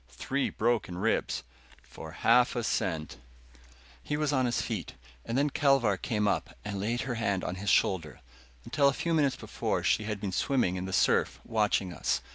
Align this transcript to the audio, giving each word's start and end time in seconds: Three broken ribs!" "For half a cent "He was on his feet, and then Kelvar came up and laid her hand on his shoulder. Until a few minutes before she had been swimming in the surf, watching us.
Three 0.09 0.49
broken 0.49 0.97
ribs!" 0.97 1.43
"For 1.83 2.13
half 2.23 2.55
a 2.55 2.63
cent 2.63 3.17
"He 4.03 4.17
was 4.17 4.33
on 4.33 4.47
his 4.47 4.59
feet, 4.59 4.95
and 5.23 5.37
then 5.37 5.51
Kelvar 5.51 5.95
came 5.95 6.27
up 6.27 6.57
and 6.65 6.79
laid 6.79 7.01
her 7.01 7.13
hand 7.21 7.43
on 7.43 7.53
his 7.61 7.69
shoulder. 7.69 8.19
Until 8.65 8.87
a 8.87 8.93
few 8.93 9.13
minutes 9.13 9.35
before 9.35 9.83
she 9.83 10.05
had 10.05 10.19
been 10.19 10.31
swimming 10.31 10.75
in 10.75 10.85
the 10.85 10.91
surf, 10.91 11.39
watching 11.45 11.93
us. 11.93 12.19